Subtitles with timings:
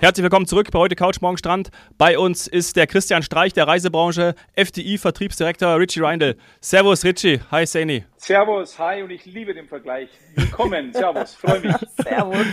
[0.00, 1.70] Herzlich willkommen zurück bei heute Couch Morgen Strand.
[1.98, 6.38] Bei uns ist der Christian Streich der Reisebranche, FDI Vertriebsdirektor Richie Reindl.
[6.62, 8.06] Servus Richie, hi Saini.
[8.16, 10.08] Servus, hi und ich liebe den Vergleich.
[10.36, 11.76] Willkommen, Servus, freue mich.
[12.02, 12.46] Servus.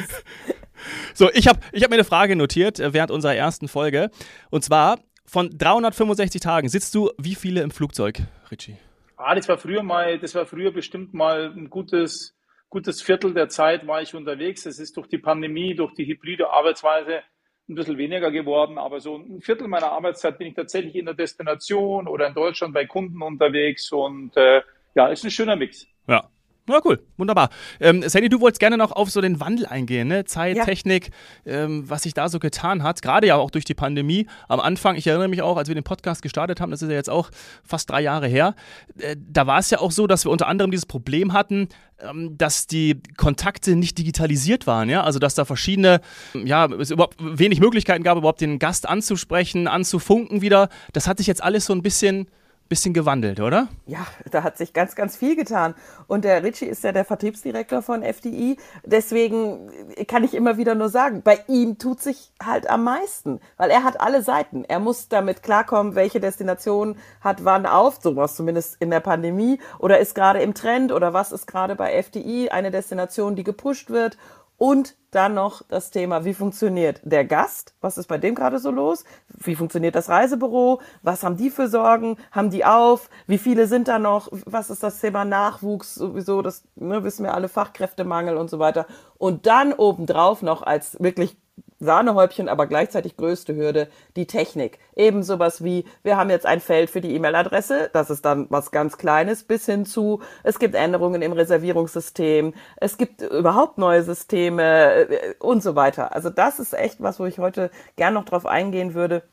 [1.14, 4.11] So, ich habe ich hab mir eine Frage notiert äh, während unserer ersten Folge.
[4.50, 8.75] Und zwar, von 365 Tagen sitzt du wie viele im Flugzeug, Richie?
[9.16, 12.36] Ah, das war früher mal, das war früher bestimmt mal ein gutes,
[12.68, 14.66] gutes Viertel der Zeit war ich unterwegs.
[14.66, 17.21] Es ist durch die Pandemie, durch die hybride Arbeitsweise
[17.70, 21.14] ein bisschen weniger geworden, aber so ein Viertel meiner Arbeitszeit bin ich tatsächlich in der
[21.14, 24.62] Destination oder in Deutschland bei Kunden unterwegs und äh,
[24.96, 25.86] ja, ist ein schöner Mix.
[26.08, 26.30] Ja.
[26.70, 27.50] Ja, cool, wunderbar.
[27.80, 30.25] Ähm, Sandy, du wolltest gerne noch auf so den Wandel eingehen, ne?
[30.25, 30.66] Zeit, ja.
[30.66, 31.12] Technik,
[31.46, 34.28] ähm, was sich da so getan hat, gerade ja auch durch die Pandemie.
[34.50, 36.95] Am Anfang, ich erinnere mich auch, als wir den Podcast gestartet haben, das ist ja
[36.95, 37.30] jetzt auch
[37.64, 38.53] fast drei Jahre her,
[39.00, 42.38] äh, da war es ja auch so, dass wir unter anderem dieses Problem hatten, ähm,
[42.38, 46.02] dass die Kontakte nicht digitalisiert waren, ja, also dass da verschiedene,
[46.34, 50.69] ja, es überhaupt wenig Möglichkeiten gab, überhaupt den Gast anzusprechen, anzufunken wieder.
[50.91, 52.28] Das hat sich jetzt alles so ein bisschen
[52.67, 53.67] bisschen gewandelt, oder?
[53.85, 55.75] Ja, da hat sich ganz, ganz viel getan.
[56.07, 58.57] Und der Ritchie ist ja der Vertriebsdirektor von FDI.
[58.85, 59.71] Deswegen
[60.07, 63.83] kann ich immer wieder nur sagen, bei ihm tut sich halt am meisten, weil er
[63.83, 64.63] hat alle Seiten.
[64.65, 69.99] Er muss damit klarkommen, welche Destination hat wann auf, sowas zumindest in der Pandemie, oder
[69.99, 74.17] ist gerade im Trend, oder was ist gerade bei FDI eine Destination, die gepusht wird
[74.58, 77.73] und dann noch das Thema, wie funktioniert der Gast?
[77.80, 79.05] Was ist bei dem gerade so los?
[79.30, 80.81] Wie funktioniert das Reisebüro?
[81.02, 82.17] Was haben die für Sorgen?
[82.31, 83.09] Haben die auf?
[83.25, 84.30] Wie viele sind da noch?
[84.45, 85.95] Was ist das Thema Nachwuchs?
[85.95, 88.85] Sowieso, das ne, wissen wir alle, Fachkräftemangel und so weiter.
[89.17, 91.38] Und dann obendrauf noch als wirklich
[91.80, 94.80] Sahnehäubchen, aber gleichzeitig größte Hürde, die Technik.
[94.95, 98.72] Eben sowas wie, wir haben jetzt ein Feld für die E-Mail-Adresse, das ist dann was
[98.72, 105.08] ganz Kleines, bis hin zu, es gibt Änderungen im Reservierungssystem, es gibt überhaupt neue Systeme
[105.08, 106.14] äh, und so weiter.
[106.14, 109.23] Also das ist echt was, wo ich heute gern noch drauf eingehen würde.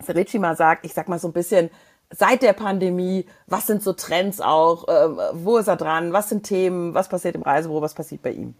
[0.00, 1.70] Ferici mal sagt, ich sag mal so ein bisschen,
[2.10, 6.44] seit der Pandemie, was sind so Trends auch, äh, wo ist er dran, was sind
[6.44, 8.54] Themen, was passiert im Reisebüro, was passiert bei ihm?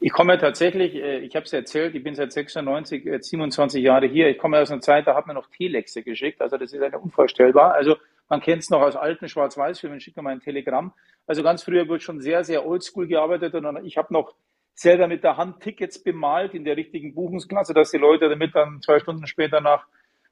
[0.00, 4.28] Ich komme tatsächlich, äh, ich habe es erzählt, ich bin seit 96, 27 Jahre hier.
[4.28, 6.40] Ich komme aus einer Zeit, da hat man noch Telexe geschickt.
[6.40, 7.74] Also das ist eine unvorstellbar.
[7.74, 7.96] Also
[8.28, 10.92] man kennt es noch aus alten Schwarz-Weiß-Filmen, schickt mal ein Telegramm.
[11.26, 14.34] Also ganz früher wird schon sehr, sehr oldschool gearbeitet und ich habe noch
[14.74, 18.80] selber mit der Hand Tickets bemalt in der richtigen Buchungsklasse, dass die Leute damit dann
[18.80, 19.86] zwei Stunden später nach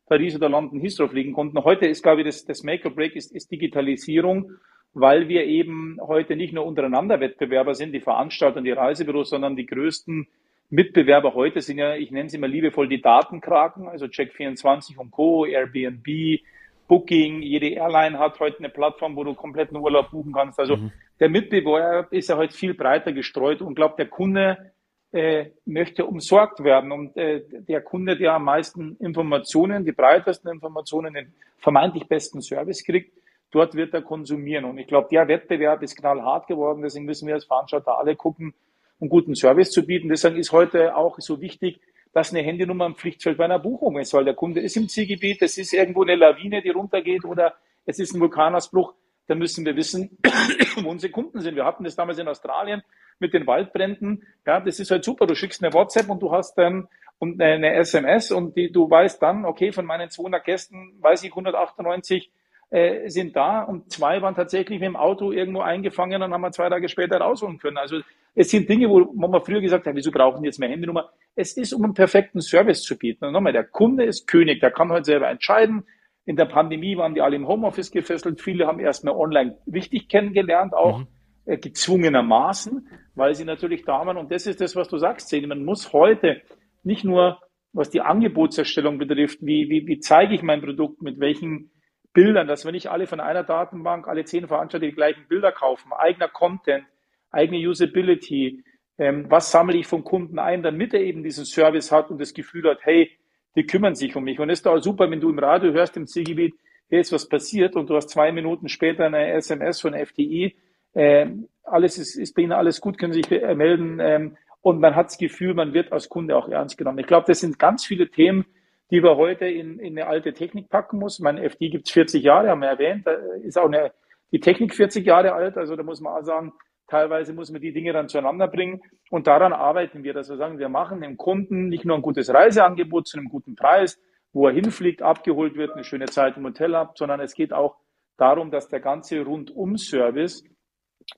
[0.06, 1.62] Paris oder London Heathrow fliegen konnten.
[1.64, 4.52] Heute ist, glaube ich, das, das Make-or-Break ist, ist Digitalisierung
[4.98, 9.54] weil wir eben heute nicht nur untereinander Wettbewerber sind, die Veranstalter und die Reisebüros, sondern
[9.54, 10.26] die größten
[10.70, 15.44] Mitbewerber heute sind ja, ich nenne sie immer liebevoll die Datenkraken, also Check24 und Co.,
[15.44, 16.40] Airbnb,
[16.88, 20.58] Booking, jede Airline hat heute eine Plattform, wo du kompletten Urlaub buchen kannst.
[20.58, 20.92] Also mhm.
[21.20, 24.72] der Mitbewerber ist ja heute viel breiter gestreut und glaubt, der Kunde
[25.12, 26.90] äh, möchte umsorgt werden.
[26.90, 32.82] Und äh, der Kunde, der am meisten Informationen, die breitesten Informationen, den vermeintlich besten Service
[32.82, 33.12] kriegt,
[33.56, 34.66] dort wird er konsumieren.
[34.66, 36.82] Und ich glaube, der Wettbewerb ist knallhart geworden.
[36.82, 38.54] Deswegen müssen wir als Veranstalter alle gucken,
[39.00, 40.08] einen guten Service zu bieten.
[40.08, 41.80] Deswegen ist heute auch so wichtig,
[42.12, 45.42] dass eine Handynummer im Pflichtfeld bei einer Buchung ist, weil der Kunde ist im Zielgebiet,
[45.42, 48.94] es ist irgendwo eine Lawine, die runtergeht oder es ist ein Vulkanausbruch.
[49.26, 50.18] Da müssen wir wissen,
[50.82, 51.56] wo unsere Kunden sind.
[51.56, 52.82] Wir hatten das damals in Australien
[53.18, 54.26] mit den Waldbränden.
[54.46, 55.26] Ja, das ist halt super.
[55.26, 59.22] Du schickst eine WhatsApp und du hast dann und eine SMS und die, du weißt
[59.22, 62.30] dann, okay, von meinen 200 Gästen weiß ich 198
[62.70, 66.50] äh, sind da und zwei waren tatsächlich mit dem Auto irgendwo eingefangen und haben wir
[66.50, 67.76] zwei Tage später rausholen können.
[67.76, 68.00] Also
[68.34, 71.10] es sind Dinge, wo man früher gesagt hat, wieso brauchen die jetzt mehr Handynummer?
[71.34, 73.24] Es ist, um einen perfekten Service zu bieten.
[73.24, 75.84] Und nochmal, der Kunde ist König, der kann heute selber entscheiden.
[76.26, 78.42] In der Pandemie waren die alle im Homeoffice gefesselt.
[78.42, 81.06] Viele haben erstmal online wichtig kennengelernt, auch mhm.
[81.44, 84.16] äh, gezwungenermaßen, weil sie natürlich da waren.
[84.16, 85.46] Und das ist das, was du sagst, Seni.
[85.46, 86.42] Man muss heute
[86.82, 87.38] nicht nur,
[87.72, 91.70] was die Angebotserstellung betrifft, wie, wie, wie zeige ich mein Produkt, mit welchen
[92.16, 95.92] Bildern, dass wir nicht alle von einer Datenbank, alle zehn Veranstalter die gleichen Bilder kaufen,
[95.92, 96.86] eigener Content,
[97.30, 98.64] eigene Usability,
[98.96, 102.32] ähm, was sammle ich von Kunden ein, damit er eben diesen Service hat und das
[102.32, 103.10] Gefühl hat, hey,
[103.54, 104.40] die kümmern sich um mich.
[104.40, 106.54] Und es ist auch super, wenn du im Radio hörst im Zielgebiet,
[106.88, 110.56] hier ist was passiert und du hast zwei Minuten später eine SMS von FDI,
[110.94, 111.26] äh,
[111.64, 115.08] alles ist, ist bei Ihnen alles gut, können Sie sich melden ähm, und man hat
[115.08, 116.98] das Gefühl, man wird als Kunde auch ernst genommen.
[116.98, 118.46] Ich glaube, das sind ganz viele Themen,
[118.90, 121.18] die wir heute in, in eine alte Technik packen muss.
[121.18, 123.06] Mein FD gibt es 40 Jahre, haben wir erwähnt.
[123.06, 123.12] Da
[123.42, 123.92] ist auch eine,
[124.32, 125.56] die Technik 40 Jahre alt.
[125.56, 126.52] Also da muss man auch sagen,
[126.86, 128.80] teilweise muss man die Dinge dann zueinander bringen.
[129.10, 132.32] Und daran arbeiten wir, dass wir sagen, wir machen dem Kunden nicht nur ein gutes
[132.32, 134.00] Reiseangebot zu einem guten Preis,
[134.32, 137.76] wo er hinfliegt, abgeholt wird, eine schöne Zeit im Hotel hat, sondern es geht auch
[138.16, 140.44] darum, dass der ganze Rundum-Service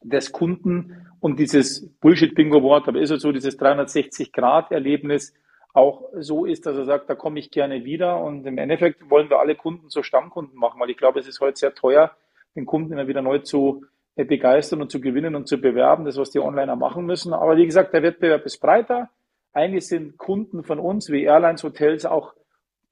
[0.02, 5.34] des Kunden und dieses Bullshit-Bingo-Wort, aber ist es so, dieses 360-Grad-Erlebnis
[5.74, 8.20] auch so ist, dass er sagt, da komme ich gerne wieder.
[8.20, 11.40] Und im Endeffekt wollen wir alle Kunden zu Stammkunden machen, weil ich glaube, es ist
[11.40, 12.12] heute sehr teuer,
[12.56, 13.84] den Kunden immer wieder neu zu
[14.16, 17.32] äh, begeistern und zu gewinnen und zu bewerben, das, was die Onliner machen müssen.
[17.32, 19.10] Aber wie gesagt, der Wettbewerb ist breiter.
[19.52, 22.34] Eigentlich sind Kunden von uns wie Airlines, Hotels auch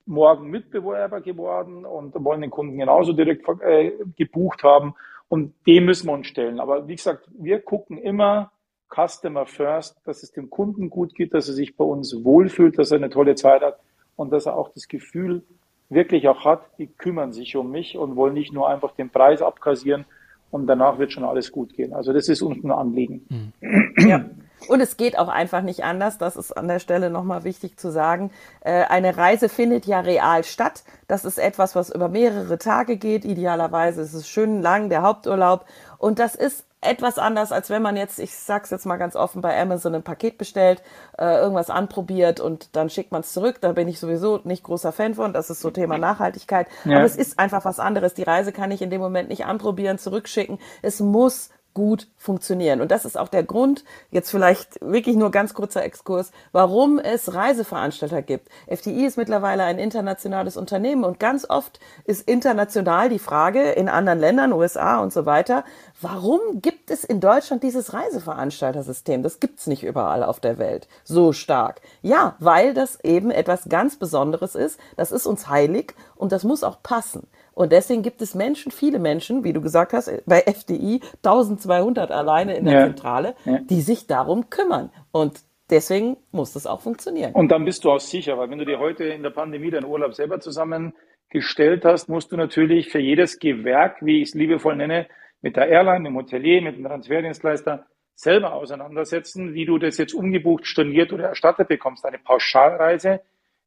[0.05, 4.95] morgen Mitbewerber geworden und wollen den Kunden genauso direkt äh, gebucht haben.
[5.27, 6.59] Und dem müssen wir uns stellen.
[6.59, 8.51] Aber wie gesagt, wir gucken immer
[8.89, 12.91] Customer First, dass es dem Kunden gut geht, dass er sich bei uns wohlfühlt, dass
[12.91, 13.79] er eine tolle Zeit hat
[14.15, 15.43] und dass er auch das Gefühl
[15.89, 19.41] wirklich auch hat, die kümmern sich um mich und wollen nicht nur einfach den Preis
[19.41, 20.05] abkassieren
[20.51, 21.93] und danach wird schon alles gut gehen.
[21.93, 23.53] Also das ist uns ein Anliegen.
[23.97, 24.25] Ja.
[24.67, 26.17] Und es geht auch einfach nicht anders.
[26.17, 28.31] Das ist an der Stelle nochmal wichtig zu sagen.
[28.61, 30.83] Äh, eine Reise findet ja real statt.
[31.07, 33.23] Das ist etwas, was über mehrere Tage geht.
[33.23, 35.65] Idealerweise ist es schön lang, der Haupturlaub.
[35.99, 39.41] Und das ist etwas anders, als wenn man jetzt, ich sag's jetzt mal ganz offen,
[39.41, 40.81] bei Amazon ein Paket bestellt,
[41.17, 43.57] äh, irgendwas anprobiert und dann schickt man es zurück.
[43.61, 45.33] Da bin ich sowieso nicht großer Fan von.
[45.33, 46.67] Das ist so Thema Nachhaltigkeit.
[46.85, 46.97] Ja.
[46.97, 48.13] Aber es ist einfach was anderes.
[48.13, 50.59] Die Reise kann ich in dem Moment nicht anprobieren, zurückschicken.
[50.81, 52.81] Es muss gut funktionieren.
[52.81, 57.35] Und das ist auch der Grund, jetzt vielleicht wirklich nur ganz kurzer Exkurs, warum es
[57.35, 58.49] Reiseveranstalter gibt.
[58.65, 64.17] FDI ist mittlerweile ein internationales Unternehmen und ganz oft ist international die Frage in anderen
[64.17, 65.63] Ländern, USA und so weiter,
[66.01, 69.21] warum gibt es in Deutschland dieses Reiseveranstaltersystem?
[69.21, 71.81] Das gibt's nicht überall auf der Welt so stark.
[72.01, 74.79] Ja, weil das eben etwas ganz Besonderes ist.
[74.95, 77.27] Das ist uns heilig und das muss auch passen.
[77.57, 82.55] Und deswegen gibt es Menschen, viele Menschen, wie du gesagt hast, bei FDI 1200 alleine
[82.55, 82.85] in der ja.
[82.85, 83.57] Zentrale, ja.
[83.57, 84.91] die sich darum kümmern.
[85.11, 85.39] Und
[85.71, 87.33] deswegen muss das auch funktionieren.
[87.33, 89.85] Und dann bist du auch sicher, weil wenn du dir heute in der Pandemie deinen
[89.85, 95.07] Urlaub selber zusammengestellt hast, musst du natürlich für jedes Gewerk, wie ich es liebevoll nenne,
[95.41, 100.67] mit der Airline, dem Hotelier, mit dem Transferdienstleister selber auseinandersetzen, wie du das jetzt umgebucht,
[100.67, 102.05] storniert oder erstattet bekommst.
[102.05, 103.21] Eine Pauschalreise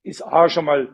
[0.05, 0.91] ist A schon mal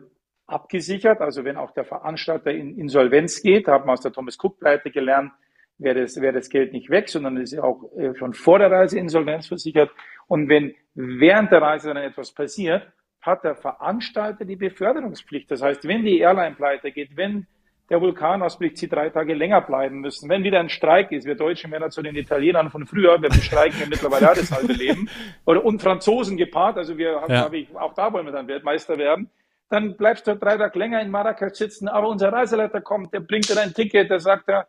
[0.47, 1.21] abgesichert.
[1.21, 4.89] Also wenn auch der Veranstalter in Insolvenz geht, haben wir aus der Thomas Cook Pleite
[4.89, 5.31] gelernt,
[5.77, 8.71] wäre das, wäre das Geld nicht weg, sondern ist ja auch äh, schon vor der
[8.71, 9.91] Reise insolvenzversichert.
[10.27, 12.87] Und wenn während der Reise dann etwas passiert,
[13.21, 15.51] hat der Veranstalter die Beförderungspflicht.
[15.51, 17.45] Das heißt, wenn die Airline pleite geht, wenn
[17.89, 21.71] der Vulkanausblick sie drei Tage länger bleiben müssen, wenn wieder ein Streik ist, wir Deutschen
[21.71, 25.09] werden zu den Italienern von früher, wir bestreiken ja mittlerweile das halbe Leben,
[25.45, 27.49] oder und Franzosen gepaart, also wir haben, ja.
[27.51, 29.29] ich, auch da wollen wir dann Weltmeister werden,
[29.69, 33.49] dann bleibst du drei Tage länger in Marrakesch sitzen, aber unser Reiseleiter kommt, der bringt
[33.49, 34.67] dir dein Ticket, der sagt er,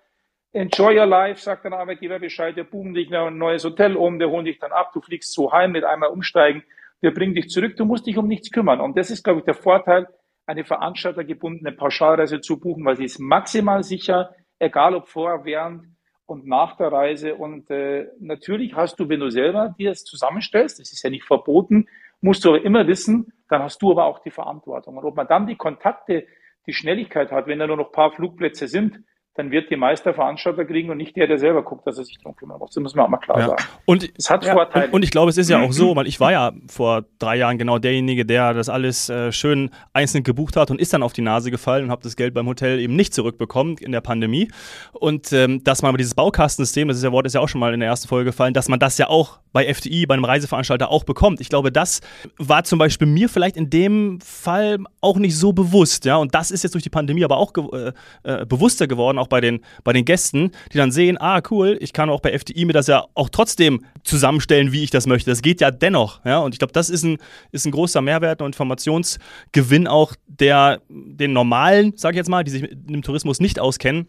[0.53, 4.19] enjoy your life, sagt der Arbeitgeber Bescheid, wir buchen dich noch ein neues Hotel um,
[4.19, 6.65] wir holen dich dann ab, du fliegst so heim mit einmal umsteigen,
[7.01, 8.81] wir bringen dich zurück, du musst dich um nichts kümmern.
[8.81, 10.09] Und das ist, glaube ich, der Vorteil,
[10.47, 15.85] eine veranstaltergebundene Pauschalreise zu buchen, weil sie ist maximal sicher, egal ob vor, während
[16.27, 17.35] und nach der Reise.
[17.35, 21.25] Und äh, natürlich hast du, wenn du selber dir das zusammenstellst, das ist ja nicht
[21.25, 21.87] verboten,
[22.21, 24.97] musst du aber immer wissen, dann hast du aber auch die Verantwortung.
[24.97, 26.27] Und ob man dann die Kontakte,
[26.67, 29.01] die Schnelligkeit hat, wenn da nur noch paar Flugplätze sind,
[29.39, 32.19] dann wird die Meister Veranstalter kriegen und nicht der, der selber guckt, dass er sich
[32.19, 32.61] darum kümmert.
[32.61, 33.47] Das muss man auch mal klar ja.
[33.47, 33.65] sagen.
[33.85, 34.87] Und es hat ja, Vorteile.
[34.87, 37.37] Und, und, ich glaube, es ist ja auch so, weil ich war ja vor drei
[37.37, 41.13] Jahren genau derjenige, der das alles äh, schön einzeln gebucht hat und ist dann auf
[41.13, 44.51] die Nase gefallen und habe das Geld beim Hotel eben nicht zurückbekommen in der Pandemie.
[44.93, 47.61] Und ähm, dass man aber dieses Baukastensystem, das ist ja Wort ist ja auch schon
[47.61, 50.25] mal in der ersten Folge gefallen, dass man das ja auch bei FDI, bei einem
[50.25, 51.41] Reiseveranstalter auch bekommt.
[51.41, 52.01] Ich glaube, das
[52.39, 56.17] war zum Beispiel mir vielleicht in dem Fall auch nicht so bewusst, ja.
[56.17, 57.93] Und das ist jetzt durch die Pandemie aber auch äh,
[58.25, 61.93] äh, bewusster geworden, auch bei den, bei den Gästen, die dann sehen, ah, cool, ich
[61.93, 65.31] kann auch bei FDI mir das ja auch trotzdem zusammenstellen, wie ich das möchte.
[65.31, 66.25] Das geht ja dennoch.
[66.25, 66.39] Ja?
[66.39, 67.19] Und ich glaube, das ist ein,
[67.53, 72.51] ist ein großer Mehrwert und Informationsgewinn auch, der den normalen, sage ich jetzt mal, die
[72.51, 74.07] sich mit dem Tourismus nicht auskennen,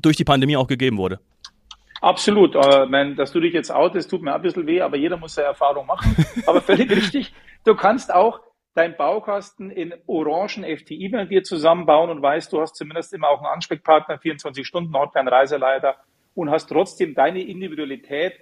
[0.00, 1.20] durch die Pandemie auch gegeben wurde.
[2.00, 2.54] Absolut.
[2.54, 5.48] Äh, dass du dich jetzt outest, tut mir ein bisschen weh, aber jeder muss seine
[5.48, 6.14] Erfahrung machen.
[6.46, 7.32] Aber völlig richtig.
[7.64, 8.40] Du kannst auch
[8.74, 13.38] dein Baukasten in orangen FTI bei dir zusammenbauen und weißt, du hast zumindest immer auch
[13.38, 15.96] einen Ansprechpartner, 24 Stunden Hotline, Reiseleiter
[16.34, 18.34] und hast trotzdem deine Individualität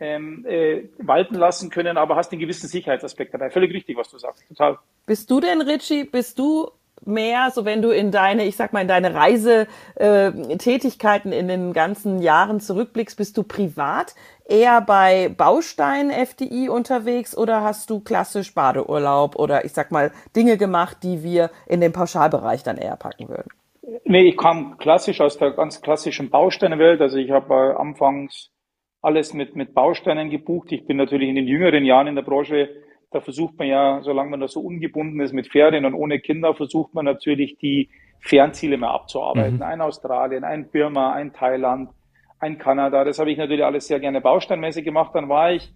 [0.00, 3.50] ähm, äh, walten lassen können, aber hast einen gewissen Sicherheitsaspekt dabei.
[3.50, 4.44] Völlig richtig, was du sagst.
[4.48, 4.78] Total.
[5.06, 6.70] Bist du denn, Richie, bist du
[7.04, 12.20] mehr, so wenn du in deine, ich sag mal, in deine Reisetätigkeiten in den ganzen
[12.20, 14.14] Jahren zurückblickst, bist du privat
[14.48, 20.56] eher bei Baustein FDI unterwegs oder hast du klassisch Badeurlaub oder ich sag mal Dinge
[20.56, 23.48] gemacht, die wir in den Pauschalbereich dann eher packen würden?
[24.04, 27.00] Nee, ich kam klassisch aus der ganz klassischen Bausteinewelt.
[27.00, 28.50] Also ich habe äh, anfangs
[29.02, 30.72] alles mit, mit Bausteinen gebucht.
[30.72, 32.68] Ich bin natürlich in den jüngeren Jahren in der Branche
[33.10, 36.54] da versucht man ja, solange man da so ungebunden ist mit Ferien und ohne Kinder,
[36.54, 37.88] versucht man natürlich die
[38.20, 39.56] Fernziele mehr abzuarbeiten.
[39.56, 39.62] Mhm.
[39.62, 41.90] Ein Australien, ein Birma, ein Thailand,
[42.38, 43.04] ein Kanada.
[43.04, 45.14] Das habe ich natürlich alles sehr gerne bausteinmäßig gemacht.
[45.14, 45.72] Dann war ich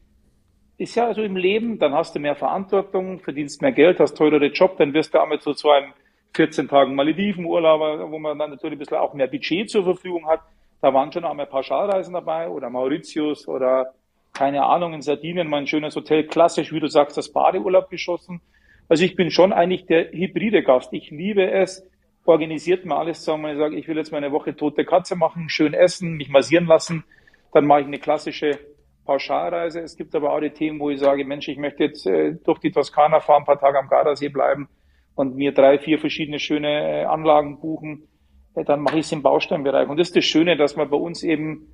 [0.81, 4.47] ist ja so im Leben, dann hast du mehr Verantwortung, verdienst mehr Geld, hast teurere
[4.47, 5.93] Job, dann wirst du einmal zu so einem
[6.35, 10.41] 14 Tagen Malediven-Urlaub, wo man dann natürlich ein bisschen auch mehr Budget zur Verfügung hat.
[10.81, 13.93] Da waren schon einmal Pauschalreisen dabei oder Mauritius oder
[14.33, 18.41] keine Ahnung, in Sardinien mal ein schönes Hotel, klassisch, wie du sagst, das Badeurlaub geschossen.
[18.89, 20.95] Also ich bin schon eigentlich der hybride Gast.
[20.95, 21.87] Ich liebe es,
[22.25, 23.53] organisiert mir alles zusammen.
[23.53, 26.67] Ich sage, ich will jetzt mal eine Woche tote Katze machen, schön essen, mich massieren
[26.67, 27.05] lassen.
[27.53, 28.59] Dann mache ich eine klassische
[29.05, 29.81] Pauschalreise.
[29.81, 32.59] Es gibt aber auch die Themen, wo ich sage, Mensch, ich möchte jetzt äh, durch
[32.59, 34.69] die Toskana fahren, ein paar Tage am Gardasee bleiben
[35.15, 38.09] und mir drei, vier verschiedene schöne äh, Anlagen buchen.
[38.55, 39.89] Äh, dann mache ich es im Bausteinbereich.
[39.89, 41.67] Und das ist das Schöne, dass man bei uns eben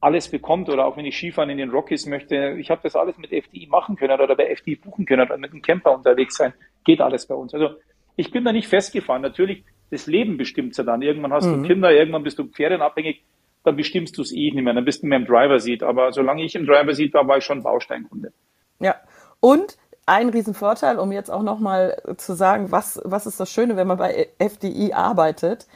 [0.00, 3.18] alles bekommt oder auch wenn ich Skifahren in den Rockies möchte, ich habe das alles
[3.18, 6.54] mit FDI machen können oder bei FDI buchen können oder mit einem Camper unterwegs sein,
[6.84, 7.52] geht alles bei uns.
[7.52, 7.74] Also
[8.16, 9.22] ich bin da nicht festgefahren.
[9.22, 11.02] Natürlich, das Leben bestimmt ja dann.
[11.02, 11.62] Irgendwann hast mhm.
[11.62, 13.22] du Kinder, irgendwann bist du ferienabhängig,
[13.64, 15.82] dann bestimmst du es eh nicht mehr, dann bist du mehr im Driver-Seat.
[15.82, 18.32] Aber solange ich im Driver-Seat war, war ich schon Bausteinkunde.
[18.78, 18.96] Ja,
[19.40, 23.86] und ein Riesenvorteil, um jetzt auch nochmal zu sagen, was, was ist das Schöne, wenn
[23.86, 25.66] man bei FDI arbeitet,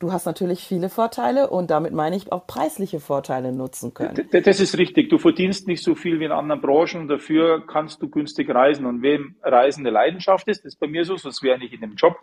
[0.00, 4.28] du hast natürlich viele Vorteile und damit meine ich auch preisliche Vorteile nutzen können.
[4.32, 5.10] Das ist richtig.
[5.10, 7.06] Du verdienst nicht so viel wie in anderen Branchen.
[7.06, 8.86] Dafür kannst du günstig reisen.
[8.86, 11.82] Und wem Reisen eine Leidenschaft ist, ist bei mir so, sonst wäre ich nicht in
[11.82, 12.16] dem Job,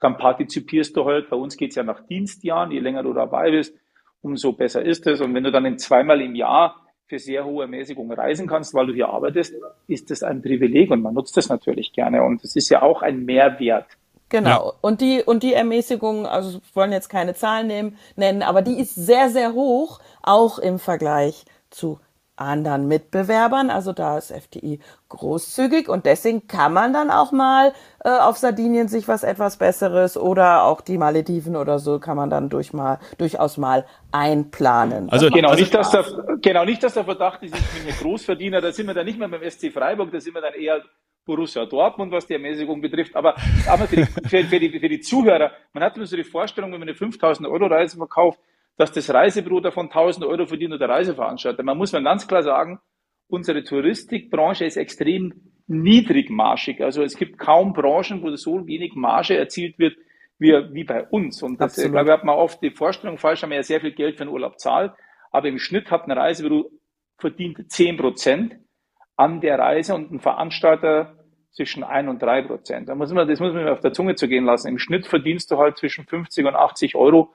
[0.00, 1.30] dann partizipierst du halt.
[1.30, 2.70] Bei uns geht's ja nach Dienstjahren.
[2.70, 3.74] Je länger du dabei bist,
[4.22, 5.20] umso besser ist es.
[5.20, 8.86] Und wenn du dann in zweimal im Jahr für sehr hohe Ermäßigung reisen kannst, weil
[8.86, 9.54] du hier arbeitest,
[9.86, 12.22] ist das ein Privileg und man nutzt das natürlich gerne.
[12.22, 13.96] Und es ist ja auch ein Mehrwert
[14.34, 14.50] Genau.
[14.66, 14.72] Ja.
[14.80, 18.94] Und die, und die Ermäßigung, also wollen jetzt keine Zahlen nehmen, nennen, aber die ist
[18.96, 22.00] sehr, sehr hoch, auch im Vergleich zu
[22.36, 23.70] anderen Mitbewerbern.
[23.70, 24.80] Also da ist FDI
[25.14, 27.72] großzügig und deswegen kann man dann auch mal
[28.04, 32.30] äh, auf Sardinien sich was etwas Besseres oder auch die Malediven oder so kann man
[32.30, 35.10] dann durch mal, durchaus mal einplanen.
[35.10, 36.04] Also genau nicht, dass der,
[36.40, 39.18] genau nicht, dass der Verdacht ist, ich bin ein Großverdiener, da sind wir dann nicht
[39.18, 40.82] mehr beim SC Freiburg, da sind wir dann eher
[41.24, 43.16] Borussia Dortmund, was die Ermäßigung betrifft.
[43.16, 43.34] Aber,
[43.66, 46.72] aber für, die, für, für, die, für die Zuhörer, man hat immer so die Vorstellung,
[46.72, 48.38] wenn man eine 5000 Euro Reise verkauft,
[48.76, 51.62] dass das Reisebüro davon 1000 Euro verdient oder der Reiseveranstalter.
[51.62, 52.80] Man muss man ganz klar sagen,
[53.28, 55.32] unsere Touristikbranche ist extrem
[55.66, 56.82] niedrigmarschig.
[56.82, 59.96] Also es gibt kaum Branchen, wo so wenig Marge erzielt wird
[60.38, 61.42] wie, wie bei uns.
[61.42, 61.92] Und das, Absolut.
[61.92, 64.24] glaube ich, hat man oft die Vorstellung falsch, haben wir ja sehr viel Geld für
[64.24, 64.92] den Urlaub zahlt.
[65.30, 66.70] Aber im Schnitt hat ein Reisebüro
[67.18, 68.56] verdient 10 Prozent
[69.16, 71.16] an der Reise und ein Veranstalter
[71.52, 72.88] zwischen ein und drei Prozent.
[72.88, 74.68] Da muss man, das muss man auf der Zunge zu gehen lassen.
[74.68, 77.32] Im Schnitt verdienst du halt zwischen 50 und 80 Euro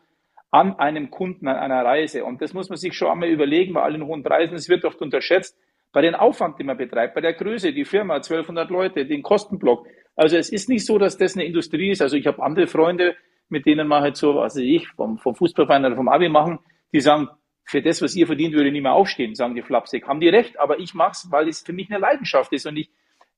[0.52, 2.26] an einem Kunden, an einer Reise.
[2.26, 4.56] Und das muss man sich schon einmal überlegen bei allen hohen Preisen.
[4.56, 5.58] Es wird oft unterschätzt
[5.92, 9.88] bei den Aufwand, den man betreibt, bei der Größe, die Firma, 1200 Leute, den Kostenblock.
[10.16, 12.02] Also es ist nicht so, dass das eine Industrie ist.
[12.02, 13.16] Also ich habe andere Freunde,
[13.50, 16.60] mit denen man halt so, was weiß ich, vom, vom Fußballverein oder vom Abi machen,
[16.94, 17.30] die sagen,
[17.64, 20.08] für das, was ihr verdient, würde ich nicht mehr aufstehen, sagen die flapsig.
[20.08, 22.78] Haben die recht, aber ich mache es, weil es für mich eine Leidenschaft ist und
[22.78, 22.90] ich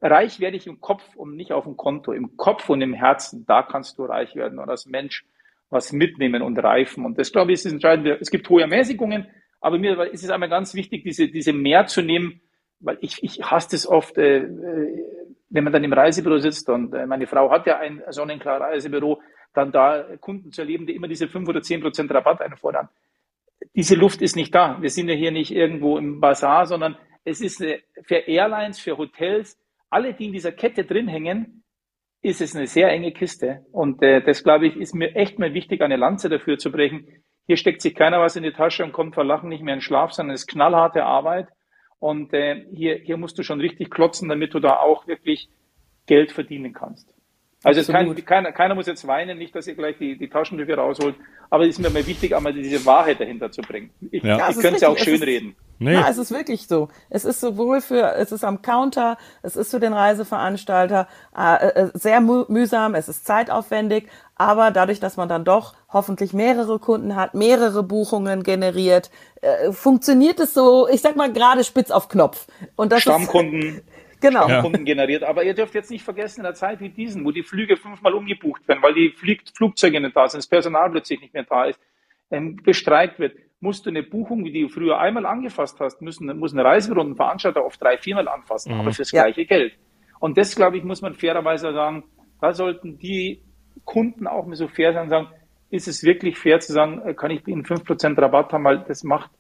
[0.01, 2.13] reich werde ich im Kopf und nicht auf dem Konto.
[2.13, 5.25] Im Kopf und im Herzen, da kannst du reich werden und als Mensch
[5.70, 7.05] was mitnehmen und reifen.
[7.05, 8.17] Und das, glaube ich, ist das Entscheidende.
[8.20, 9.27] Es gibt hohe Ermäßigungen,
[9.62, 12.41] aber mir ist es einmal ganz wichtig, diese, diese mehr zu nehmen,
[12.80, 15.06] weil ich, ich hasse es oft, äh, äh,
[15.50, 19.22] wenn man dann im Reisebüro sitzt und äh, meine Frau hat ja ein sonnenklar Reisebüro,
[19.53, 22.89] dann da Kunden zu erleben, die immer diese fünf oder zehn Prozent Rabatt einfordern
[23.75, 24.82] diese Luft ist nicht da.
[24.82, 28.98] Wir sind ja hier nicht irgendwo im Bazar, sondern es ist eine, für Airlines, für
[28.98, 31.63] Hotels, alle, die in dieser Kette drin hängen,
[32.22, 33.65] ist es eine sehr enge Kiste.
[33.72, 37.24] Und äh, das, glaube ich, ist mir echt mal wichtig, eine Lanze dafür zu brechen.
[37.51, 39.81] Hier steckt sich keiner was in die Tasche und kommt vor Lachen nicht mehr in
[39.81, 41.50] Schlaf, sondern es ist knallharte Arbeit.
[42.00, 45.50] Und äh, hier, hier musst du schon richtig klotzen, damit du da auch wirklich
[46.05, 47.13] Geld verdienen kannst.
[47.62, 51.15] Also kein, keiner, keiner muss jetzt weinen, nicht, dass ihr gleich die, die Taschentücher rausholt,
[51.50, 53.89] aber es ist mir mal wichtig, einmal diese Wahrheit dahinter zu bringen.
[54.12, 54.50] Ich, ja.
[54.50, 55.58] ich könnte es ja auch schön reden.
[55.82, 55.94] Nee.
[55.94, 56.90] Ja, es ist wirklich so.
[57.10, 61.90] Es ist sowohl für, es ist am Counter, es ist für den Reiseveranstalter äh, äh
[61.96, 67.34] sehr mühsam, es ist zeitaufwendig, aber dadurch, dass man dann doch hoffentlich mehrere Kunden hat,
[67.34, 69.10] mehrere Buchungen generiert,
[69.42, 72.46] äh, funktioniert es so, ich sag mal gerade spitz auf Knopf.
[72.76, 73.78] Und das Stammkunden.
[73.78, 73.84] Ist,
[74.22, 74.44] genau.
[74.44, 74.94] Stammkunden ja.
[74.94, 75.24] generiert.
[75.24, 78.14] Aber ihr dürft jetzt nicht vergessen, in einer Zeit wie diesen, wo die Flüge fünfmal
[78.14, 81.66] umgebucht werden, weil die Flieg Flugzeuge nicht da sind, das Personal plötzlich nicht mehr da
[81.66, 81.80] ist,
[82.30, 86.38] ähm, bestreikt wird, musst du eine Buchung, wie die du früher einmal angefasst hast, müssen,
[86.38, 88.82] muss ein Reisebüro und ein Veranstalter oft drei, viermal anfassen, mhm.
[88.82, 89.24] aber fürs ja.
[89.24, 89.74] gleiche Geld.
[90.20, 92.03] Und das, glaube ich, muss man fairerweise sagen,
[92.41, 93.41] da sollten die
[93.86, 95.27] Kunden auch mal so fair sein und sagen,
[95.70, 98.84] ist es wirklich fair zu sagen, äh, kann ich Ihnen fünf Prozent Rabatt haben, weil
[98.88, 99.32] das macht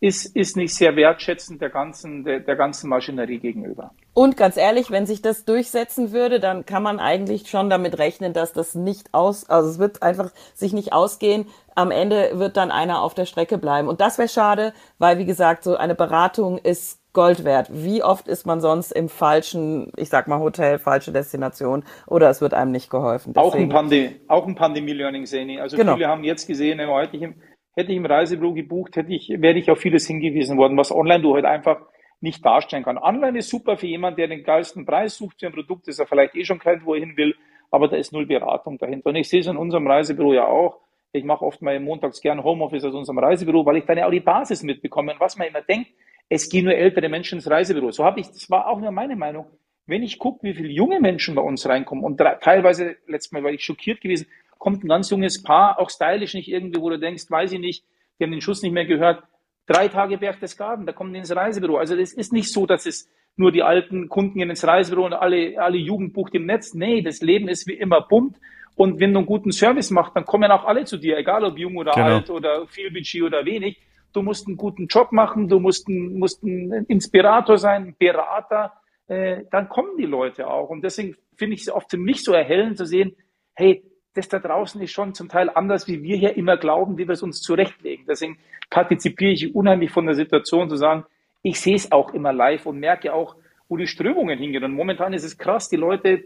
[0.00, 3.92] ist, ist nicht sehr wertschätzend der ganzen, der, der ganzen Maschinerie gegenüber.
[4.14, 8.32] Und ganz ehrlich, wenn sich das durchsetzen würde, dann kann man eigentlich schon damit rechnen,
[8.32, 11.46] dass das nicht aus, also es wird einfach sich nicht ausgehen.
[11.74, 13.88] Am Ende wird dann einer auf der Strecke bleiben.
[13.88, 17.68] Und das wäre schade, weil, wie gesagt, so eine Beratung ist Gold wert.
[17.72, 22.40] Wie oft ist man sonst im falschen, ich sag mal Hotel, falsche Destination oder es
[22.40, 23.32] wird einem nicht geholfen.
[23.34, 23.48] Deswegen.
[23.48, 25.60] Auch ein, Pandemie, auch ein Pandemie-Learning, Seni.
[25.60, 25.94] Also genau.
[25.94, 27.34] viele haben jetzt gesehen, im,
[27.74, 31.22] hätte ich im Reisebüro gebucht, hätte ich, wäre ich auf vieles hingewiesen worden, was online
[31.22, 31.80] du halt einfach
[32.20, 32.98] nicht darstellen kann.
[32.98, 36.06] Online ist super für jemanden, der den geilsten Preis sucht für ein Produkt, das er
[36.06, 37.34] vielleicht eh schon kennt, wo er hin will,
[37.70, 39.10] aber da ist null Beratung dahinter.
[39.10, 40.80] Und ich sehe es in unserem Reisebüro ja auch.
[41.12, 44.10] Ich mache oft mal montags gern Homeoffice aus unserem Reisebüro, weil ich dann ja auch
[44.12, 45.12] die Basis mitbekomme.
[45.12, 45.90] Und was man immer denkt,
[46.28, 47.90] es gehen nur ältere Menschen ins Reisebüro.
[47.90, 49.46] So habe ich, das war auch nur meine Meinung.
[49.86, 53.50] Wenn ich gucke, wie viele junge Menschen bei uns reinkommen und teilweise, letztes Mal war
[53.50, 54.28] ich schockiert gewesen,
[54.60, 57.84] kommt ein ganz junges Paar, auch stylisch nicht irgendwie, wo du denkst, weiß ich nicht,
[58.18, 59.24] die haben den Schuss nicht mehr gehört.
[59.66, 61.78] Drei Tage Berchtesgaden, da kommen die ins Reisebüro.
[61.78, 65.14] Also es ist nicht so, dass es nur die alten Kunden gehen ins Reisebüro und
[65.14, 66.74] alle, alle Jugend bucht im Netz.
[66.74, 68.36] Nee, das Leben ist wie immer bunt.
[68.76, 71.58] Und wenn du einen guten Service machst, dann kommen auch alle zu dir, egal ob
[71.58, 72.06] jung oder genau.
[72.06, 73.78] alt oder viel Budget oder wenig
[74.12, 78.72] du musst einen guten Job machen, du musst ein, musst ein Inspirator sein, ein Berater,
[79.06, 80.68] äh, dann kommen die Leute auch.
[80.70, 83.16] Und deswegen finde ich es oft für mich so erhellend zu sehen,
[83.54, 83.82] hey,
[84.14, 87.12] das da draußen ist schon zum Teil anders, wie wir hier immer glauben, wie wir
[87.12, 88.06] es uns zurechtlegen.
[88.08, 88.38] Deswegen
[88.68, 91.04] partizipiere ich unheimlich von der Situation zu sagen,
[91.42, 93.36] ich sehe es auch immer live und merke auch,
[93.68, 94.64] wo die Strömungen hingehen.
[94.64, 96.24] Und momentan ist es krass, die Leute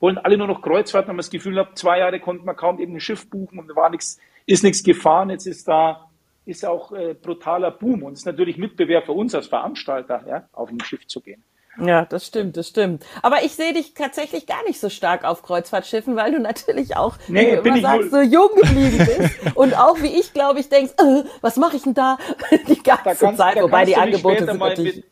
[0.00, 2.94] wollen alle nur noch Kreuzfahrten, haben das Gefühl gehabt, zwei Jahre konnte man kaum eben
[2.94, 5.30] ein Schiff buchen und war nichts, ist nichts gefahren.
[5.30, 6.08] Jetzt ist da
[6.46, 10.70] ist auch äh, brutaler Boom und ist natürlich Mitbewerb für uns als Veranstalter, ja, auf
[10.70, 11.42] ein Schiff zu gehen.
[11.80, 13.04] Ja, das stimmt, das stimmt.
[13.22, 17.16] Aber ich sehe dich tatsächlich gar nicht so stark auf Kreuzfahrtschiffen, weil du natürlich auch,
[17.28, 20.92] nee, wie du sagst, so jung geblieben bist und auch wie ich, glaube ich, denkst,
[20.98, 22.18] äh, was mache ich denn da
[22.68, 25.04] die ganze da kannst, Zeit, wobei die Angebote sind natürlich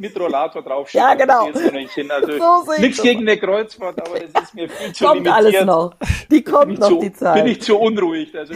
[0.00, 0.92] mit Rollator drauf.
[0.92, 1.46] Ja, genau.
[1.46, 1.60] Also
[2.66, 5.36] so nichts gegen eine Kreuzfahrt, aber das ist mir viel zu kommt limitiert.
[5.36, 5.94] alles noch.
[6.30, 7.34] Die kommt noch, zu, die Zeit.
[7.34, 8.36] Bin ich zu unruhig.
[8.36, 8.54] Also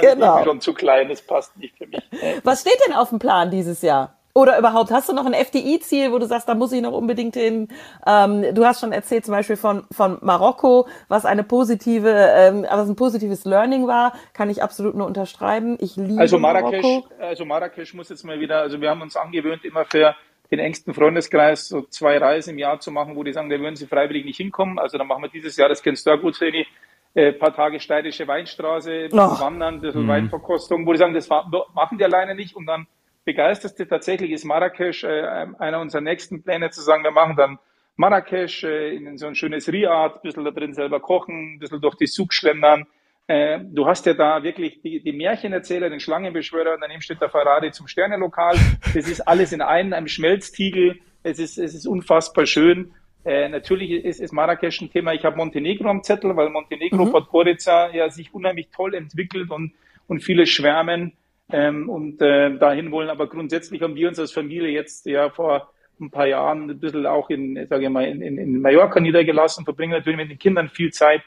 [0.00, 0.44] genau.
[0.44, 2.00] schon zu klein, das passt nicht für mich.
[2.42, 4.15] Was steht denn auf dem Plan dieses Jahr?
[4.36, 7.36] Oder überhaupt, hast du noch ein FDI-Ziel, wo du sagst, da muss ich noch unbedingt
[7.36, 7.68] hin?
[8.06, 12.86] Ähm, du hast schon erzählt zum Beispiel von, von Marokko, was eine positive, ähm, was
[12.86, 15.78] ein positives Learning war, kann ich absolut nur unterschreiben.
[15.80, 17.08] Ich liebe also Marrakesch, Marokko.
[17.18, 20.14] Also Marrakesch muss jetzt mal wieder, also wir haben uns angewöhnt, immer für
[20.50, 23.76] den engsten Freundeskreis so zwei Reisen im Jahr zu machen, wo die sagen, da würden
[23.76, 24.78] sie freiwillig nicht hinkommen.
[24.78, 26.66] Also dann machen wir dieses Jahr, das kennst du ja gut, Seni,
[27.14, 29.16] äh, paar Tage steirische Weinstraße, oh.
[29.16, 30.08] Wandern, ein bisschen mhm.
[30.08, 32.86] Weinverkostung, wo die sagen, das machen die alleine nicht und dann
[33.26, 37.58] begeisterste tatsächlich ist Marrakesch äh, einer unserer nächsten Pläne zu sagen, wir machen dann
[37.96, 41.82] Marrakesch äh, in so ein schönes Riad, ein bisschen da drin selber kochen, ein bisschen
[41.82, 42.86] durch die Souk schlendern,
[43.28, 47.72] äh, du hast ja da wirklich die, die Märchenerzähler, den Schlangenbeschwörer, daneben steht der Ferrari
[47.72, 48.56] zum Sternenlokal.
[48.94, 51.00] Das ist alles in einem, einem Schmelztiegel.
[51.24, 52.92] Es ist, es ist unfassbar schön.
[53.24, 55.12] Äh, natürlich ist, ist Marrakesch ein Thema.
[55.12, 57.10] Ich habe Montenegro am Zettel, weil Montenegro, mhm.
[57.10, 59.72] Podgorica ja sich unheimlich toll entwickelt und,
[60.06, 61.12] und viele schwärmen
[61.50, 63.08] ähm, und äh, dahin wollen.
[63.08, 67.06] Aber grundsätzlich haben wir uns als Familie jetzt ja vor ein paar Jahren ein bisschen
[67.06, 70.92] auch in, sage ich mal, in, in, Mallorca niedergelassen, verbringen natürlich mit den Kindern viel
[70.92, 71.22] Zeit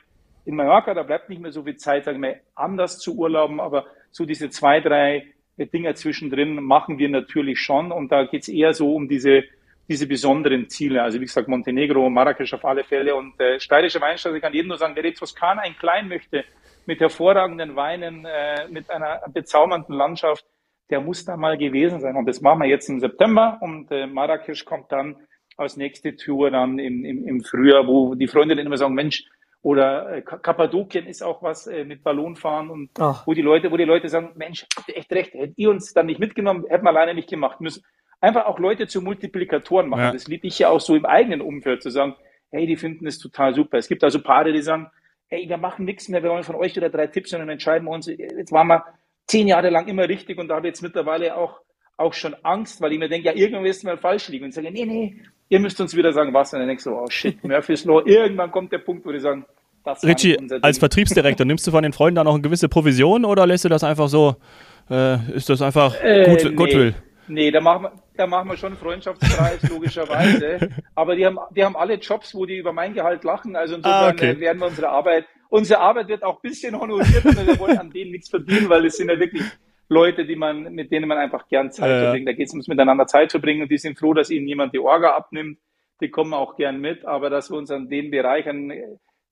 [0.45, 3.86] in Mallorca, da bleibt nicht mehr so viel Zeit, sagen wir, anders zu urlauben, aber
[4.12, 5.27] so diese zwei, drei
[5.58, 9.43] Dinger zwischendrin machen wir natürlich schon und da geht es eher so um diese,
[9.88, 11.03] diese besonderen Ziele.
[11.03, 14.69] Also wie gesagt, Montenegro, Marrakesch auf alle Fälle und äh, steirische Weinstraße, ich kann jedem
[14.69, 16.45] nur sagen, wer die Toskana ein klein möchte,
[16.86, 20.46] mit hervorragenden Weinen, äh, mit einer bezaubernden Landschaft,
[20.89, 22.15] der muss da mal gewesen sein.
[22.15, 25.15] Und das machen wir jetzt im September und äh, Marrakesch kommt dann
[25.58, 29.26] als nächste Tour dann im, im, im Frühjahr, wo die Freunde dann immer sagen, Mensch,
[29.62, 33.28] oder äh, Kappadokien ist auch was äh, mit Ballonfahren und Ach.
[33.28, 35.94] wo die Leute, wo die Leute sagen, Mensch, habt ihr echt recht, hättet ihr uns
[35.94, 37.84] dann nicht mitgenommen, hätten wir alleine nicht gemacht müssen.
[38.22, 40.04] Einfach auch Leute zu Multiplikatoren machen.
[40.04, 40.12] Ja.
[40.13, 42.15] Das liebe ich ja auch so im eigenen Umfeld zu sagen,
[42.52, 43.78] hey, die finden es total super.
[43.78, 44.89] Es gibt also Paare, die sagen,
[45.30, 47.88] hey, wir machen nichts mehr, wir wollen von euch wieder drei Tipps und dann entscheiden
[47.88, 48.84] wir uns, jetzt waren wir
[49.28, 51.62] zehn Jahre lang immer richtig und da habe ich jetzt mittlerweile auch,
[51.98, 54.54] auch schon Angst, weil ich mir denke, ja, irgendwann wirst du mal falsch liegen und
[54.54, 56.54] sage, nee, nee, ihr müsst uns wieder sagen, was.
[56.54, 58.02] Und dann denkst du, oh shit, Murphy's Law.
[58.06, 59.46] Irgendwann kommt der Punkt, wo die sagen,
[59.84, 63.46] das Richie, als Vertriebsdirektor, nimmst du von den Freunden da noch eine gewisse Provision oder
[63.46, 64.36] lässt du das einfach so,
[64.89, 66.56] äh, ist das einfach äh, gut, nee.
[66.56, 66.96] Goodwill?
[67.28, 70.69] Nee, da machen wir, da machen wir schon Freundschaftspreis, logischerweise.
[70.95, 73.55] Aber die haben, die haben alle Jobs, wo die über mein Gehalt lachen.
[73.55, 74.32] Also insofern ah, okay.
[74.32, 77.77] Äh, werden wir unsere Arbeit, unsere Arbeit wird auch ein bisschen honoriert, aber wir wollen
[77.77, 79.43] an denen nichts verdienen, weil es sind ja wirklich
[79.88, 82.27] Leute, die man, mit denen man einfach gern Zeit äh, verbringt.
[82.27, 84.73] Da geht es ums miteinander Zeit zu bringen und die sind froh, dass ihnen jemand
[84.73, 85.58] die Orga abnimmt.
[86.01, 88.73] Die kommen auch gern mit, aber dass wir uns an den Bereichen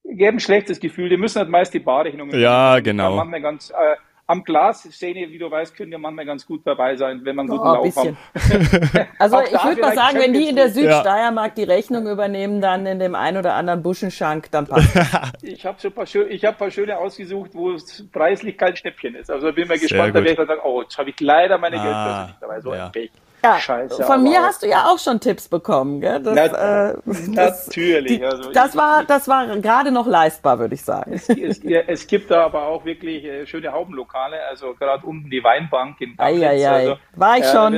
[0.06, 1.10] geben ein schlechtes Gefühl.
[1.10, 2.40] Die müssen halt meist die Barrechnungen.
[2.40, 2.84] Ja, machen.
[2.84, 3.16] genau.
[3.18, 3.96] Manchmal ganz, äh,
[4.28, 7.48] am Glas, Szene, wie du weißt, können ja manchmal ganz gut dabei sein, wenn man
[7.48, 8.08] guten oh, Lauf hat.
[9.20, 13.00] also ich würde mal sagen, wenn die in der Südsteiermark die Rechnung übernehmen, dann in
[13.00, 14.94] dem ein oder anderen Buschenschank, dann passt
[15.42, 18.58] Ich habe so ein paar, schön, ich hab ein paar schöne ausgesucht, wo es preislich
[18.58, 19.32] kein Schnäppchen ist.
[19.32, 21.80] Also bin mir gespannt, da werde ich dann sagen, oh, jetzt habe ich leider meine
[21.80, 22.60] ah, Geldbörse nicht dabei.
[22.60, 22.86] So ja.
[22.88, 23.12] ein Pech.
[23.48, 26.22] Ja, Scheiße, von mir hast du ja auch schon Tipps bekommen, gell?
[26.22, 28.20] Das, Na, äh, das, natürlich.
[28.20, 31.14] Die, also das war, das war gerade noch leistbar, würde ich sagen.
[31.14, 35.44] Es, es, es, gibt da aber auch wirklich äh, schöne Haubenlokale, also gerade unten die
[35.44, 36.44] Weinbank in Paris.
[36.66, 37.74] Also, war ich äh, schon.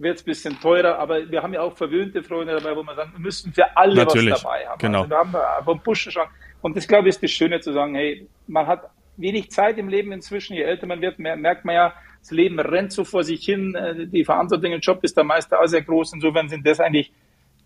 [0.00, 2.94] Wird es ein bisschen teurer, aber wir haben ja auch verwöhnte Freunde dabei, wo man
[2.94, 4.32] sagt, wir müssen für alle Natürlich.
[4.32, 4.78] was dabei haben.
[4.78, 4.98] Genau.
[5.00, 6.26] Also wir haben da vom Buschen schon.
[6.62, 9.88] Und das, glaube ich, ist das Schöne zu sagen, hey, man hat wenig Zeit im
[9.88, 10.54] Leben inzwischen.
[10.54, 11.94] Je älter man wird, merkt man ja,
[12.28, 15.52] das Leben rennt so vor sich hin, äh, die Verantwortung im Job ist da meist
[15.54, 16.12] auch sehr groß.
[16.14, 17.10] Insofern sind das eigentlich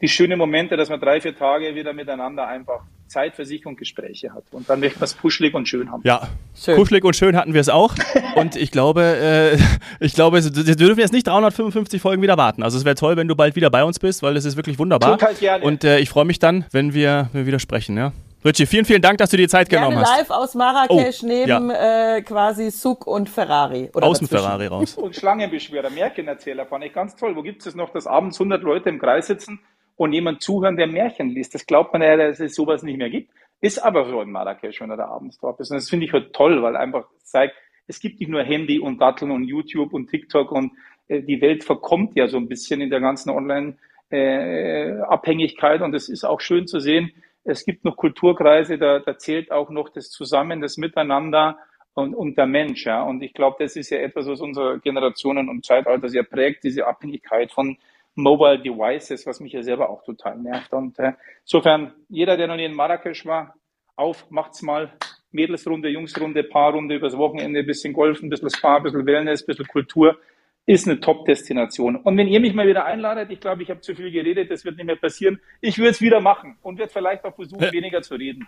[0.00, 3.76] die schönen Momente, dass man drei, vier Tage wieder miteinander einfach Zeit für sich und
[3.76, 4.44] Gespräche hat.
[4.50, 6.02] Und dann möchte man es kuschelig und schön haben.
[6.04, 6.76] Ja, schön.
[6.76, 7.94] kuschelig und schön hatten wir es auch.
[8.36, 9.58] und ich glaube, äh,
[10.04, 12.62] ich glaube, wir dürfen jetzt nicht 355 Folgen wieder warten.
[12.62, 14.78] Also es wäre toll, wenn du bald wieder bei uns bist, weil es ist wirklich
[14.78, 15.18] wunderbar.
[15.18, 15.64] Total gerne.
[15.64, 18.12] Und äh, ich freue mich dann, wenn wir, wenn wir wieder sprechen, ja.
[18.44, 20.18] Richie, vielen, vielen Dank, dass du dir Zeit Gerne genommen hast.
[20.18, 22.16] live aus Marrakesch oh, neben ja.
[22.16, 23.88] äh, quasi Suk und Ferrari.
[23.94, 24.96] Oder aus dem Ferrari raus.
[24.96, 27.36] Und Schlangenbeschwörer, Märchenerzähler fand ich ganz toll.
[27.36, 29.60] Wo gibt es noch, dass abends 100 Leute im Kreis sitzen
[29.94, 31.54] und jemand zuhören, der Märchen liest?
[31.54, 33.30] Das glaubt man ja, dass es sowas nicht mehr gibt.
[33.60, 35.70] Ist aber so in Marrakesch, wenn er da abends dort ist.
[35.70, 37.54] Und das finde ich halt toll, weil einfach zeigt,
[37.86, 40.72] es gibt nicht nur Handy und Datteln und YouTube und TikTok und
[41.06, 45.80] äh, die Welt verkommt ja so ein bisschen in der ganzen Online-Abhängigkeit.
[45.80, 47.12] Äh, und es ist auch schön zu sehen,
[47.44, 51.58] es gibt noch Kulturkreise, da, da zählt auch noch das Zusammen, das Miteinander
[51.94, 52.86] und, und der Mensch.
[52.86, 53.02] Ja.
[53.02, 56.86] Und ich glaube, das ist ja etwas, was unsere Generationen und Zeitalter sehr prägt, diese
[56.86, 57.76] Abhängigkeit von
[58.14, 60.72] Mobile Devices, was mich ja selber auch total nervt.
[60.72, 63.54] Und äh, insofern, jeder, der noch nie in Marrakesch war,
[63.96, 64.92] auf, macht's mal.
[65.34, 70.18] Mädelsrunde, Jungsrunde, Paarrunde übers Wochenende, bisschen Golfen, bisschen Spa, bisschen Wellness, bisschen Kultur
[70.66, 71.96] ist eine Top-Destination.
[71.96, 74.64] Und wenn ihr mich mal wieder einladet, ich glaube, ich habe zu viel geredet, das
[74.64, 78.02] wird nicht mehr passieren, ich würde es wieder machen und werde vielleicht auch versuchen, weniger
[78.02, 78.46] zu reden.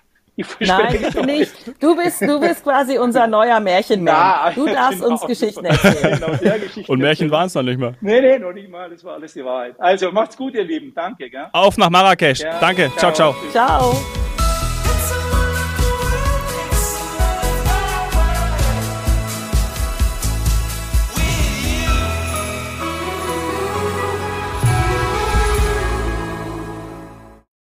[0.60, 1.52] Nein, bitte nicht.
[1.80, 4.52] Du bist, du bist quasi unser neuer Märchenmann.
[4.54, 6.20] Du darfst genau, uns Geschichten erzählen.
[6.20, 7.94] Genau, Geschichte Und Märchen waren es noch nicht mal.
[8.00, 8.90] Nee, nee, noch nicht mal.
[8.90, 9.76] Das war alles die Wahrheit.
[9.78, 10.92] Also, macht's gut, ihr Lieben.
[10.92, 11.30] Danke.
[11.30, 11.46] Gell?
[11.52, 12.40] Auf nach Marrakesch.
[12.40, 12.90] Ja, Danke.
[12.96, 13.12] ciao.
[13.12, 13.34] ciao.
[13.52, 13.92] ciao.
[13.92, 14.33] ciao.